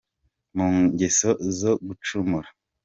[0.55, 1.29] Mu ngeso
[1.59, 2.49] zo gucumura.